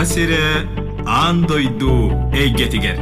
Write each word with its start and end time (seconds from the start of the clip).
саха 0.00 0.12
сире 0.14 0.66
андойду 1.06 2.10
эйгетигер 2.32 2.96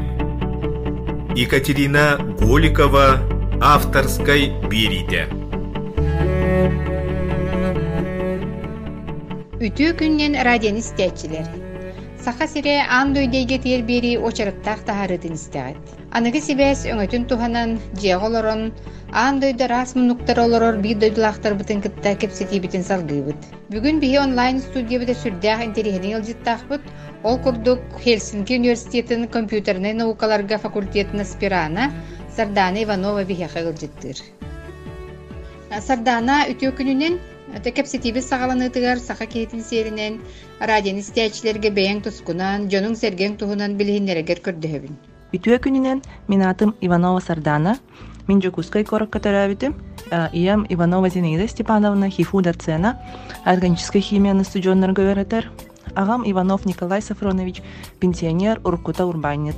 Екатерина 1.37 2.19
Голикова 2.41 3.23
авторской 3.61 4.51
берите. 4.67 5.29
Үтүү 9.63 9.95
күннен 10.01 10.35
радион 10.43 10.83
истәчилер. 10.83 11.47
Саха 12.19 12.51
сире 12.51 12.81
ан 12.83 13.15
дөйдейге 13.15 13.63
тиер 13.63 13.87
бери 13.87 14.17
очарыттақ 14.19 14.83
тахарытын 14.91 15.39
истәгәт. 15.39 15.98
Аныгы 16.17 16.41
сибәс 16.41 16.87
өңөтүн 16.89 17.25
туханан 17.29 17.75
жеголорон 18.01 18.63
ан 19.23 19.41
дөйдө 19.43 19.67
рас 19.69 19.91
мунуктар 19.97 20.39
олорор 20.41 20.79
би 20.81 20.95
дөйдулахтар 20.97 21.53
бытын 21.59 21.83
кытта. 21.85 22.15
Бүгүн 23.75 24.01
бии 24.01 24.17
онлайн 24.17 24.61
студия 24.65 25.03
бите 25.03 25.13
сүрдәх 25.13 25.65
интерихини 25.67 26.15
ылжыттахбыт. 26.17 26.81
Ол 27.25 27.37
курдук 27.45 27.81
Хельсинки 28.01 28.57
университетин 28.57 29.29
компьютерный 29.29 29.93
наукаларга 29.93 30.57
факультетин 30.57 31.21
аспирана 31.21 31.93
Сардана 32.35 32.83
Иванова 32.83 33.27
ылжыттыр. 33.29 34.17
Сардана 35.81 36.47
үтүү 36.49 36.73
күнүнен 36.73 37.21
Текепситибис 37.65 38.29
саҕаланыытыгар 38.31 38.99
саха 38.99 39.27
киһитин 39.27 39.61
сиэринэн 39.61 40.21
радион 40.61 40.99
истиячилерге 41.05 41.71
бэйэң 41.71 42.03
тускунан, 42.05 42.69
дьонуң 42.69 42.97
сэргең 42.97 43.37
туһунан 43.41 43.77
билиһиннэрэгэр 43.77 44.41
көрдөһөбүн. 44.47 45.18
Үтүө 45.34 45.58
күнүнен 45.64 46.04
мен 46.28 46.42
атым 46.46 46.76
Иванова 46.82 47.20
Сардана. 47.20 47.78
Мен 48.28 48.42
Жокускай 48.42 48.84
коракка 48.84 49.20
төрәбитим. 49.20 49.74
Иям 50.32 50.66
Иванова 50.70 51.10
Зинаида 51.10 51.48
Степановна, 51.48 52.10
ХИФУ 52.10 52.42
доцена, 52.42 53.00
органическая 53.46 54.02
химия 54.02 54.44
студионнарга 54.44 55.02
öğreter. 55.02 55.50
Агам 55.99 56.23
Иванов 56.25 56.65
Николай 56.65 57.03
Сафронович, 57.03 57.61
пенсионер, 57.99 58.61
Уркута 58.63 59.05
Урбанит. 59.05 59.57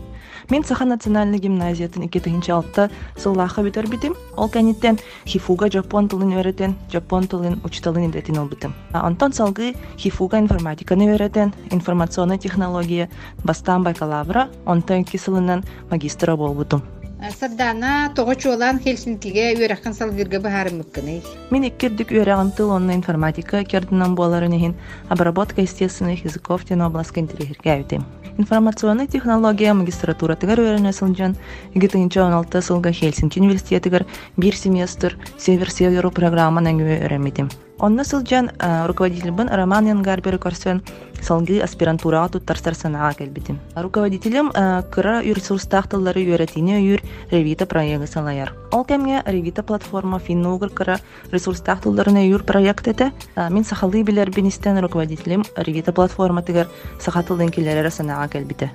Мен 0.48 0.64
Саха 0.64 0.86
национальный 0.86 1.38
гимназиятын 1.38 2.08
2000 2.08 2.50
алта 2.50 2.90
сыллаха 3.14 3.62
битер 3.62 3.86
битим. 3.86 4.14
Ол 4.38 4.48
кәниттен 4.48 4.98
хифуга 5.26 5.70
жапон 5.70 6.08
тылын 6.08 6.32
öğreten, 6.40 6.76
жапон 6.90 7.26
тылын 7.26 7.60
учталын 7.62 8.08
идетин 8.08 8.38
ол 8.38 8.48
битим. 8.48 8.72
Антон 8.92 9.34
салгы 9.34 9.74
хифуга 9.98 10.38
информатиканы 10.38 11.12
öğreten, 11.12 11.52
информационный 11.70 12.38
технология 12.38 13.10
бастан 13.44 13.84
бакалавра, 13.84 14.48
онтан 14.64 15.04
кисылынан 15.04 15.62
магистра 15.90 16.36
болбутум. 16.36 16.82
Сардана 17.28 18.12
тоҕо 18.16 18.34
чуолан 18.40 18.80
Хельсинкиге 18.80 19.52
үөрэххэн 19.60 19.92
салгырга 19.92 20.40
баһаарым 20.40 20.80
мыккыный. 20.80 21.20
Мен 21.52 21.68
иккирдик 21.68 22.08
үөрэгин 22.16 22.50
тыл 22.56 22.70
онна 22.72 22.96
информатика 22.96 23.62
кердинан 23.64 24.14
буоларын 24.16 24.56
иһин 24.56 24.74
обработка 25.12 25.60
естественных 25.60 26.24
языков 26.24 26.64
тен 26.64 26.80
областка 26.80 27.20
интерехиргәбитим. 27.20 28.02
Информационный 28.38 29.06
технология 29.06 29.74
магистратура 29.74 30.34
тигер 30.34 30.60
өөренө 30.64 30.92
сылжан 30.96 31.36
2016 31.74 32.64
сылга 32.64 32.90
Хельсинки 32.90 33.38
университетигер 33.38 34.06
бир 34.38 34.56
семестр 34.56 35.18
север-северу 35.36 36.10
программанан 36.10 36.80
өөрэмитим. 36.80 37.50
Онна 37.80 38.04
сылжан 38.04 38.50
руководитель 38.86 39.32
бын 39.32 39.48
Роман 39.48 39.86
Янгарбер 39.88 40.36
көрсөн 40.36 40.82
салгы 41.24 41.62
аспирантурага 41.64 42.34
туттарсар 42.34 42.76
санаға 42.76 43.14
келбитим. 43.16 43.56
Руководителем 43.72 44.50
кыра 44.92 45.22
ресурстах 45.24 45.88
тыллары 45.88 46.20
үйрәтине 46.20 46.76
үйр 46.76 47.00
Revita 47.32 47.64
проекты 47.64 48.06
салаяр. 48.06 48.52
Ол 48.72 48.84
кемге 48.84 49.22
Revita 49.24 49.62
платформа 49.62 50.18
финнугыр 50.18 50.68
кыра 50.68 51.00
ресурстах 51.32 51.80
тылларына 51.80 52.20
үйр 52.28 52.44
проект 52.44 52.86
эте. 52.86 53.12
Мин 53.48 53.64
сахалы 53.64 54.02
билер 54.02 54.30
бинистен 54.30 54.78
руководителем 54.78 55.44
Revita 55.56 55.92
платформа 55.92 56.42
тигер 56.42 56.68
сахатылдын 57.00 57.48
келерері 57.48 57.88
санаға 57.88 58.28
келбите. 58.28 58.70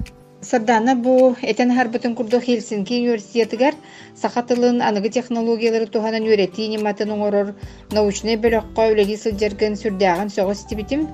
Сардана 0.46 0.94
бу 0.96 1.36
этен 1.42 1.74
харбытын 1.74 2.14
курдук 2.16 2.44
Хельсинки 2.44 2.94
университетигер 2.94 3.74
сахатылын 4.22 4.82
аныгы 4.82 5.10
технологиялары 5.10 5.88
туханан 5.88 6.28
үйрәтине 6.30 6.78
матын 6.86 7.14
оңорор 7.16 7.56
научный 7.98 8.38
бөлөккө 8.44 8.86
үлеги 8.92 9.16
сылжарган 9.18 9.74
сүрдәган 9.74 10.30
соғыс 10.30 10.68
тибитим. 10.70 11.08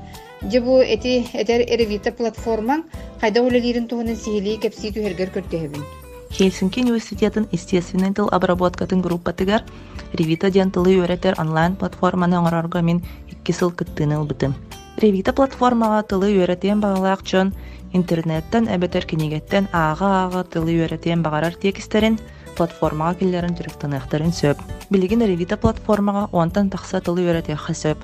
Же 0.52 0.60
бу 0.60 0.82
эти 0.82 1.24
этер 1.32 1.64
Revita 1.64 2.12
платформаң 2.12 2.84
кайда 3.22 3.40
үлелерин 3.48 3.88
туханан 3.88 4.18
сихили 4.18 4.58
кепси 4.58 4.92
түһергер 4.92 5.32
көрдөһөбүн. 5.38 5.88
Хельсинки 6.32 6.82
университетин 6.82 7.48
естественный 7.54 8.14
тыл 8.14 8.28
обработкатын 8.32 9.02
группатыгар 9.02 9.64
Revita 10.12 10.52
ден 10.52 10.72
тылы 10.72 10.98
үйрәтер 11.00 11.40
онлайн 11.40 11.78
платформаны 11.78 12.36
оңорорго 12.36 12.82
мен 12.82 13.02
икки 13.32 13.54
сыл 13.54 13.72
кыттыны 13.72 14.20
ылбытым. 14.20 14.56
Revita 14.98 15.32
платформага 15.32 16.04
тылы 16.04 16.34
үйрәтен 16.36 16.82
багалаак 16.82 17.24
чон 17.24 17.54
интернеттен 17.94 18.68
эбетер 18.68 19.06
кинигеттен 19.06 19.68
ага-ага 19.72 20.44
тылы 20.44 20.76
үйрәтен 20.80 21.24
багарар 21.24 21.54
текистерин 21.54 22.20
платформага 22.58 23.20
киллерин 23.20 23.56
жүрүктаныктарын 23.58 24.34
сөп. 24.36 24.60
Билигин 24.90 25.22
Revita 25.22 25.58
платформага 25.58 26.28
онтан 26.32 26.70
тахса 26.70 27.02
тылы 27.02 27.26
үйрәтен 27.28 27.58
сөп. 27.58 27.98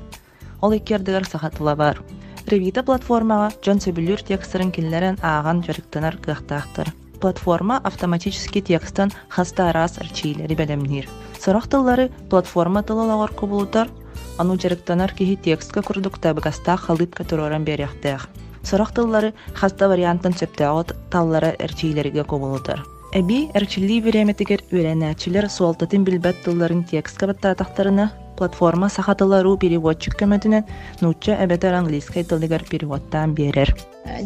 Ол 0.61 0.73
иккердигер 0.73 1.25
сахатыла 1.25 1.75
бар. 1.75 2.01
Revita 2.47 2.83
платформага 2.83 3.51
жон 3.65 3.79
сөбүлүр 3.83 4.23
текстерин 4.23 4.71
киллерин 4.71 5.17
ааган 5.21 5.61
жүрүктанар 5.61 6.17
кыахтаактар. 6.23 6.93
Платформа 7.19 7.79
автоматически 7.83 8.61
текстан 8.61 9.11
хаста 9.29 9.71
раз 9.73 9.97
арчийлери 9.97 10.55
белемнир. 10.55 11.09
Сорох 11.39 11.67
тыллары 11.67 12.11
платформа 12.29 12.83
тылалагар 12.83 13.33
кубулутар, 13.33 13.89
ану 14.37 14.57
жарыктанар 14.57 15.13
киһи 15.13 15.35
текстка 15.35 15.81
курдукта 15.81 16.33
быгаста 16.33 16.77
халыпка 16.77 17.23
туроран 17.23 17.63
беряхтаах. 17.63 18.29
Сорох 18.67 18.91
тыллары 18.91 19.31
хаста 19.55 19.87
вариантын 19.87 20.33
сөптәгот 20.35 20.91
таллары 21.11 21.53
эрчийлерге 21.55 22.25
кубулутар. 22.27 22.83
Эби 23.15 23.45
эрчилли 23.55 24.01
биреметигер 24.03 24.59
үйренәчилер 24.73 25.47
суалтатын 25.47 26.03
билбәт 26.03 26.41
тылларын 26.43 26.83
текстка 26.83 27.29
баттатактарына 27.29 28.09
платформа 28.35 28.89
сахатылару 28.91 29.55
переводчик 29.57 30.19
көмөтүнен 30.19 30.67
нучча 30.99 31.39
эбетер 31.45 31.79
английскай 31.79 32.27
тылыгар 32.27 32.67
переводтан 32.67 33.33
берер. 33.33 33.71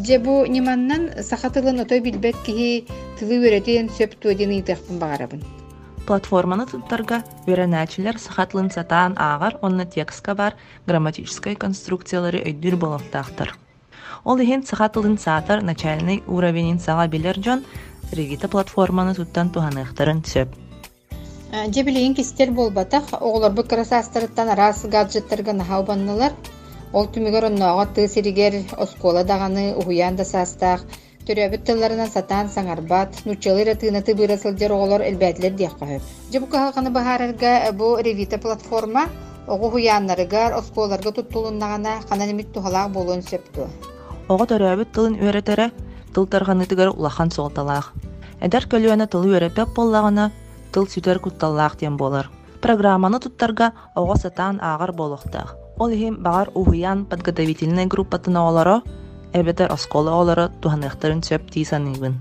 Же 0.02 0.18
бу 0.18 0.44
ниманнан 0.44 1.22
сахатылын 1.22 1.80
отой 1.86 2.00
билбет 2.00 2.34
киһи 2.44 2.84
тылы 3.20 3.38
үйрәтен 3.38 3.94
сөп 3.94 4.18
туодин 4.18 4.50
ыйтыахпын 4.58 4.98
багарабын. 4.98 5.46
Платформаны 6.06 6.66
туттарга 6.66 7.22
үйренәчилер 7.46 8.18
сахатлын 8.18 8.72
сатаан 8.74 9.14
аагар 9.16 9.60
онна 9.62 9.86
текстка 9.86 10.34
бар 10.34 10.58
грамматической 10.86 11.54
конструкциялары 11.54 12.42
өйдүр 12.42 12.76
болоктаактар. 12.76 13.54
Ол 14.24 14.38
иһин 14.38 14.62
сахатылын 14.62 15.18
саатар 15.18 15.62
начальный 15.62 16.22
уровенин 16.26 16.78
сага 16.78 17.08
билер 17.08 17.36
жон 17.44 17.64
Revita 18.12 18.48
платформаны 18.48 19.14
туттан 19.14 19.50
туһаныахтарын 19.50 20.22
сөп. 20.24 20.48
Жебилейин 21.52 22.14
кистер 22.14 22.50
болбатах, 22.50 23.04
оғлар 23.12 23.52
бу 23.52 23.62
рас 23.70 24.84
гаджеттарга 24.84 25.52
нахау 25.52 25.82
баннылар. 25.82 26.32
Ол 26.92 27.06
түмігер 27.06 27.46
онноға 27.48 27.86
тыы 27.94 28.08
сиригер 28.08 28.54
оскола 28.76 29.24
дағаны 29.24 29.74
уһуян 29.76 30.16
да 30.16 30.24
састақ. 30.24 30.80
Төрөбүт 31.26 31.64
тылларынан 31.64 32.10
сатан 32.10 32.48
саңарбат, 32.48 33.24
нучалыра 33.24 33.74
тыынаты 33.74 34.14
быра 34.14 34.36
сылдер 34.36 34.72
оғлар 34.72 35.02
элбәтлер 35.08 35.54
диях 35.56 35.78
қойып. 35.80 36.02
Жебу 36.32 36.46
кахалқаны 36.46 36.90
бахарарга 36.90 37.72
бу 37.72 37.96
Revita 37.96 38.38
платформа 38.38 39.06
оғы 39.46 39.70
хуяннарыгар 39.70 40.52
осколарга 40.58 41.12
туттулуннағана 41.12 42.02
қананемит 42.10 42.52
тухалақ 42.52 42.92
болуын 42.92 43.22
сөпту. 43.22 43.68
Оҕо 44.32 44.44
төрөбүт 44.50 44.88
тылын 44.94 45.14
үөрэтерэ 45.20 45.66
тыл 46.12 46.24
тарҕаныытыгар 46.32 46.88
улахан 46.96 47.28
суолталаах. 47.36 47.92
Эдер 48.40 48.64
көлүөнө 48.70 49.06
тылы 49.12 49.28
үөрэппеп 49.32 49.68
боллагына 49.76 50.30
тыл 50.72 50.84
сүтер 50.92 51.18
кутталлаах 51.20 51.76
диэн 51.76 51.96
болар. 52.00 52.30
Программаны 52.64 53.18
туттарга 53.20 53.66
оҕо 54.00 54.16
сатаан 54.24 54.56
аагар 54.68 54.92
болохтаах. 54.92 55.50
Ол 55.76 55.90
иһим 55.96 56.14
багар 56.24 56.48
уһуян 56.54 57.04
подготовительный 57.10 57.86
группатына 57.92 58.40
олоро, 58.48 58.76
эбетер 59.34 59.68
оскола 59.70 60.12
олоро 60.20 60.48
туһаныахтарын 60.62 61.22
сөп 61.28 61.50
тиисаныыбын. 61.52 62.14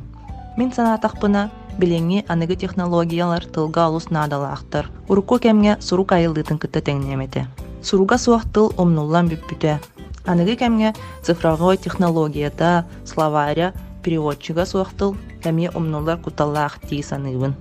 Мин 0.57 0.69
санаатахпына 0.75 1.49
билеңи 1.79 2.25
аныгы 2.27 2.55
технологиялар 2.55 3.45
тылга 3.45 3.87
олус 3.87 4.09
наадалаахтар. 4.09 4.91
Урукку 5.07 5.39
кемге 5.39 5.77
сурук 5.79 6.11
айылдытын 6.11 6.59
кытта 6.59 6.81
теңнемете. 6.81 7.47
Суруга 7.81 8.17
суох 8.17 8.43
тыл 8.53 8.73
омнуллан 8.77 9.29
бүппүтэ. 9.31 9.79
Аныгы 10.25 10.55
кемге 10.55 10.93
цифровой 11.23 11.77
технологията, 11.77 12.85
словаря, 13.05 13.73
переводчига 14.03 14.65
суох 14.65 14.93
тыл 14.93 15.15
кемге 15.43 15.69
омнулар 15.73 16.17
куталлаах 16.17 16.79
тиисаныыбын. 16.87 17.55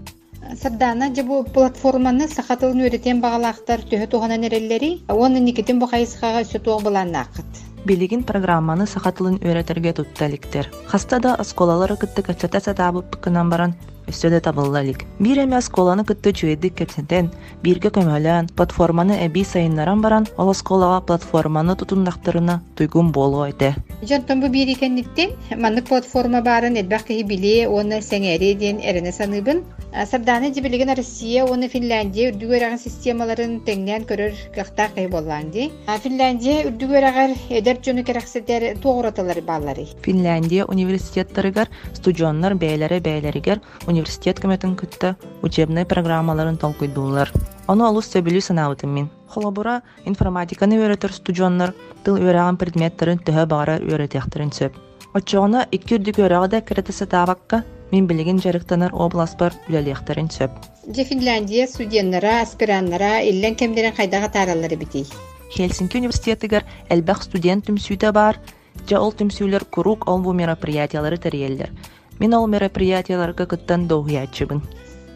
Сардана 0.60 1.14
же 1.14 1.22
бу 1.22 1.44
платформаны 1.44 2.26
сахатылын 2.28 2.80
үйрәтен 2.84 3.20
багалаактар 3.20 3.80
төһө 3.80 4.06
туганан 4.10 4.44
эреллери, 4.48 5.00
оны 5.08 5.40
никитин 5.40 5.78
бу 5.78 5.86
хайысхага 5.86 6.42
өсө 6.44 6.58
туох 6.58 6.82
буланнаакыт. 6.82 7.46
Билигин 7.84 8.24
программаны 8.28 8.86
сахатылын 8.86 9.38
өйрәтергә 9.40 9.94
тутталиктер. 10.00 10.68
Хаста 10.86 11.20
да 11.20 11.34
осколалары 11.34 11.96
кытты 11.96 12.22
качата 12.22 12.60
сатабып 12.60 13.16
баран 13.24 13.74
өссө 14.05 14.29
да 14.29 14.39
табыллалик. 14.39 15.03
Бир 15.19 15.39
эмес 15.43 15.67
коланы 15.69 16.03
кытты 16.05 16.31
чуйдик 16.31 16.75
кепсентен, 16.77 17.31
бирге 17.63 17.89
көмөлөн, 17.89 18.51
платформаны 18.53 19.17
эби 19.25 19.43
сайыннаран 19.43 20.01
баран, 20.01 20.27
ол 20.37 20.53
сколага 20.53 21.01
платформаны 21.01 21.75
тутундактарына 21.75 22.61
туйгун 22.75 23.11
болу 23.11 23.41
айты. 23.41 23.73
Жонтон 24.03 24.41
бу 24.41 24.49
бири 24.49 24.75
кенниттен 24.75 25.31
маннык 25.57 25.87
платформа 25.89 26.41
барын 26.41 26.77
элбах 26.77 27.05
киһи 27.05 27.23
били 27.23 27.65
оны 27.65 28.01
сеңери 28.01 28.53
диэн 28.53 28.77
эрене 28.77 29.11
саныыбын. 29.11 29.63
Сарданы 30.11 30.53
жибилеген 30.53 30.93
Россия 30.93 31.45
оны 31.45 31.69
Финляндия 31.69 32.29
үрдүгөраган 32.29 32.77
системаларын 32.77 33.61
теңнен 33.65 34.03
көрөр 34.05 34.33
кахта 34.53 34.89
кый 34.93 35.07
боллан 35.07 35.49
ди. 35.51 35.71
Финляндия 36.03 36.67
үрдүгөрагар 36.67 37.31
эдер 37.49 37.79
жөну 37.81 38.03
керексетер 38.03 38.75
тоғыраталар 38.83 39.41
баллары. 39.41 39.87
Финляндия 40.03 40.65
университеттарыгар 40.65 41.71
студионнар 41.93 42.53
бәйләре 42.59 42.99
бәйләригер 42.99 43.61
университет 44.00 44.40
көмөтүн 44.40 44.76
кытта 44.80 45.16
учебный 45.44 45.84
программаларын 45.84 46.56
толкуйдуулар. 46.56 47.30
Оны 47.68 47.84
олус 47.84 48.08
сөбүлүү 48.08 48.40
санаабытым 48.40 48.94
мин. 48.96 49.10
Холобура 49.28 49.82
информатиканы 50.08 50.78
өйрөтөр 50.80 51.12
студионнар 51.12 51.74
тыл 52.04 52.16
өйрәгән 52.16 52.56
предметтарын 52.56 53.20
төһө 53.20 53.44
бара 53.50 53.76
өйрәтәхтерин 53.78 54.54
сөп. 54.56 54.78
Очоғына 55.12 55.66
икки 55.70 55.98
үрдүк 55.98 56.22
өйрәгәдә 56.24 56.62
керетесе 56.64 57.06
табакка 57.06 57.64
мин 57.92 58.06
билеген 58.06 58.40
жарыктанар 58.40 58.94
областар 58.94 59.52
үләлехтерин 59.68 60.30
сөп. 60.32 60.50
Же 60.88 61.04
Финляндия 61.04 61.66
студенттара, 61.66 62.40
аспираннара 62.40 63.20
иллен 63.28 63.54
кемдерен 63.54 63.94
кайдага 63.94 64.30
таралары 64.32 64.76
бити. 64.76 65.04
Хельсинки 65.50 65.98
университетигер 65.98 66.64
элбах 66.88 67.22
студент 67.22 67.66
түмсүүтэ 67.66 68.12
бар, 68.12 68.38
жа 68.88 69.00
ол 69.02 69.12
түмсүүлөр 69.12 69.66
курук 69.70 70.08
ол 70.08 70.22
бу 70.22 70.32
мероприятиялары 70.32 71.18
терьеллер. 71.18 71.70
Мин 72.19 72.33
ол 72.33 72.47
мероприятияларга 72.47 73.45
кыттан 73.45 73.87
доуячыбын. 73.87 74.61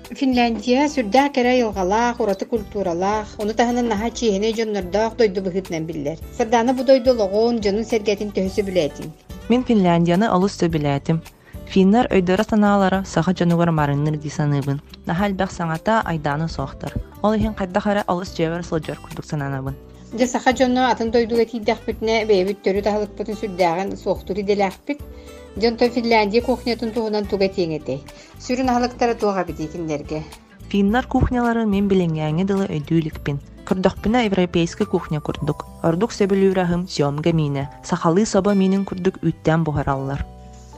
Финляндия 0.09 0.89
сүрдää 0.89 1.29
кэрэ 1.29 1.53
йылгалаах, 1.61 2.19
ураты 2.19 2.45
культуралаах, 2.45 3.27
оны 3.37 3.53
таһынан 3.53 3.87
наһа 3.93 4.09
чиһине 4.09 4.49
дьоннордоох 4.57 5.13
дойду 5.15 5.41
быһытнан 5.41 5.85
биллер. 5.85 6.17
Сырдааны 6.37 6.73
бу 6.73 6.83
дойдулоҕун, 6.83 7.59
дьонун 7.61 7.85
сэргэтин 7.85 8.33
төһөсү 8.33 8.61
билэтин. 8.65 9.13
Мин 9.49 9.63
Финляндияны 9.63 10.25
алыс 10.25 10.57
сөбиләтим. 10.57 11.21
Финнар 11.69 12.07
өйдөрө 12.09 12.43
санаалара 12.49 13.03
саха 13.05 13.31
жанугар 13.37 13.69
марынныр 13.69 14.17
ди 14.17 14.29
саныыбын. 14.29 14.81
Нахал 15.05 15.33
бәх 15.37 15.51
саңата 15.53 16.01
айданы 16.11 16.49
соохтар. 16.49 16.95
Ол 17.21 17.33
ихин 17.33 17.53
кайда 17.53 17.79
хара 17.79 18.03
алыс 18.07 18.33
жевер 18.35 18.63
сылжар 18.63 18.97
курдук 18.97 19.25
сананабын. 19.25 19.75
Же 20.17 20.25
саха 20.25 20.53
дьонно 20.53 20.89
атын 20.89 21.11
дойдуга 21.11 21.45
тииддэхпитне 21.45 22.25
бэйбит 22.25 22.63
төрү 22.65 22.81
таһылыкпытын 22.81 23.37
сүрдääҕин 23.41 23.97
суохтур 23.97 24.39
иделээхпит. 24.41 24.99
Дьонто 25.56 25.88
Финляндия 25.88 26.42
кухнятын 26.42 26.90
туһунан 26.90 27.26
туга 27.30 27.48
тиэҥэтей. 27.48 28.02
Сүрүн 28.44 28.68
аһылыктара 28.70 29.14
туога 29.14 29.44
битикиндерге. 29.44 30.22
Финнар 30.70 31.06
кухнялары 31.06 31.62
мен 31.66 31.86
билеңгәңе 31.86 32.44
дылы 32.44 32.66
өйдүүликпин. 32.74 33.38
Курдахпина 33.68 34.24
европейский 34.26 34.84
кухня 34.84 35.20
курдук. 35.20 35.64
Ордук 35.86 36.10
сөбүлүүрахым 36.12 36.88
сёмга 36.90 37.32
мине. 37.32 37.70
Сахалы 37.84 38.26
соба 38.26 38.54
минин 38.54 38.84
курдук 38.84 39.22
үттен 39.22 39.62
бухараллар. 39.64 40.26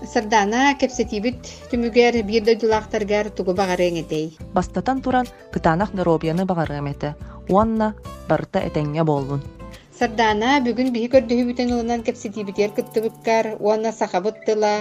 Сырдаана 0.04 0.76
кепсетибит 0.78 1.40
түмүгер 1.72 2.20
бир 2.28 2.44
дойдулаахтаргар 2.44 3.30
тугу 3.30 3.54
багарыҥэтей. 3.54 4.36
Бастатан 4.52 5.00
туран 5.00 5.26
кытанах 5.52 5.92
доробияны 5.92 6.44
багарым 6.44 6.86
эте. 6.92 7.16
Уанна 7.48 7.94
барта 8.28 8.60
этеңге 8.60 9.04
болбун. 9.04 9.40
Сардаана 9.96 10.48
бүгүн 10.64 10.90
биһи 10.92 11.06
көрдөһүбүтен 11.12 11.70
ылынан 11.72 12.02
кепсетибитер 12.06 12.72
кыттыбыккар, 12.78 13.46
уанна 13.64 13.92
сахабыттыла, 13.98 14.72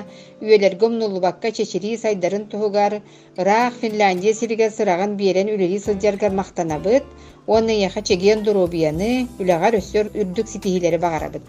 үөлерге 0.44 0.86
умнулубакка 0.88 1.52
чечери 1.56 1.94
сайдарын 2.02 2.44
туһугар, 2.52 2.98
ыраах 3.40 3.78
Финляндия 3.84 4.34
сиригер 4.40 4.74
сыраган 4.78 5.14
биэрен 5.22 5.54
үлери 5.54 5.78
сылдьаргар 5.86 6.36
мактанабыт, 6.40 7.08
уанна 7.48 7.72
яха 7.72 8.02
чегиен 8.02 8.44
доробияны, 8.44 9.30
үлэгар 9.40 9.80
өссөр 9.80 10.12
үрдүк 10.12 10.52
ситиһилери 10.52 11.00
багарабыт. 11.06 11.48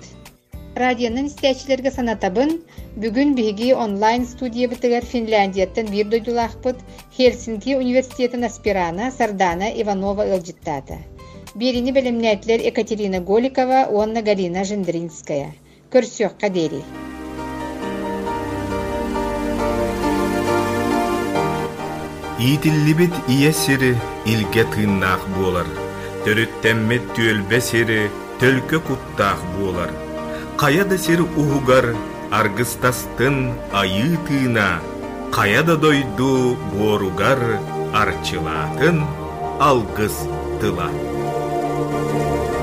Радионун 0.76 1.26
истечилерге 1.26 1.90
санатабын, 1.90 2.60
бүгүн 3.02 3.34
биһиги 3.34 3.72
онлайн 3.72 4.30
студия 4.30 4.68
бытыгар 4.68 5.02
Финляндияттан 5.02 5.90
бир 5.90 6.06
дойдулаахпыт 6.06 6.86
Хельсинки 7.18 7.74
университетин 7.74 8.44
аспирана 8.44 9.10
Сардана 9.10 9.74
Иванова 9.74 10.30
ылжыттаата. 10.36 11.02
Берини 11.56 11.92
белемнәтлер 11.96 12.60
Екатерина 12.68 13.18
Голикова, 13.20 13.86
Онна 13.88 14.20
Галина 14.20 14.62
Жендринская. 14.68 15.54
Көрсөк 15.90 16.34
кадери. 16.38 16.82
Иитиллибит 22.38 23.14
ие 23.26 23.54
сири 23.54 23.96
илге 24.26 24.66
тыыннаах 24.74 25.24
буолар. 25.38 25.72
Төрүттэммет 26.26 27.08
түөлбе 27.16 27.62
сири 27.64 28.00
төлкө 28.36 28.84
куттаах 28.90 29.40
буолар. 29.56 29.96
Кая 30.60 30.84
да 30.84 30.98
сири 30.98 31.24
уһугар 31.24 31.94
аргыстастын 32.30 33.54
айыы 33.72 34.20
тыына, 34.28 34.82
кая 35.32 35.62
да 35.62 35.76
дойду 35.76 36.58
буоругар 36.74 37.40
арчылаатын 37.94 39.06
алгыс 39.58 40.26
тыла. 40.60 41.15
Música 41.76 42.55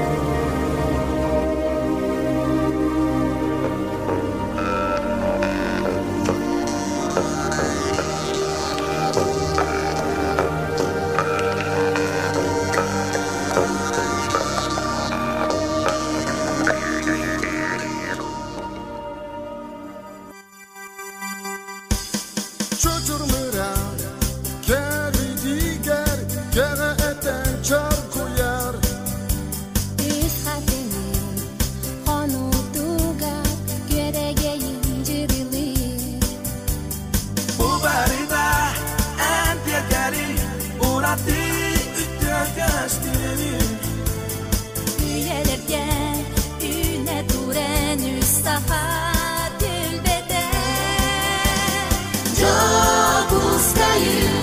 you. 54.03 54.42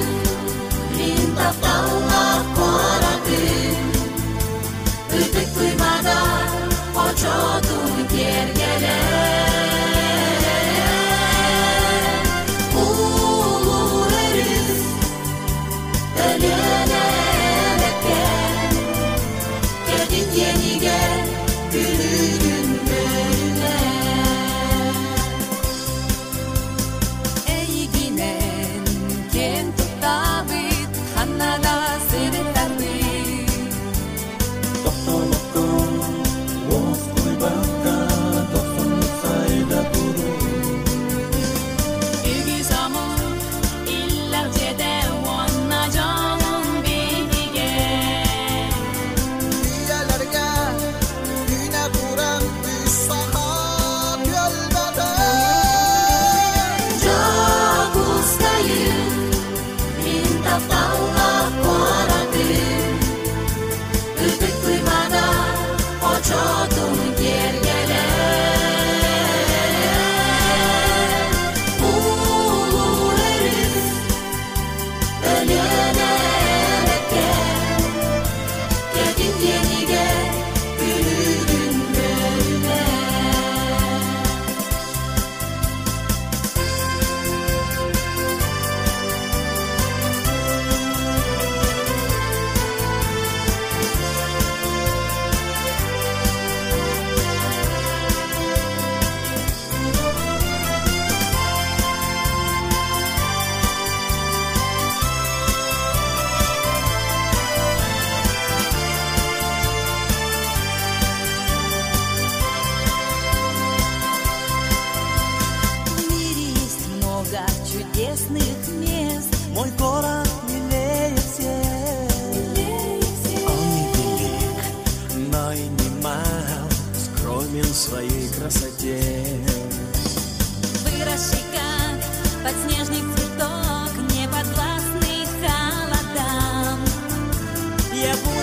yeah, 138.01 138.17
boy. 138.25 138.40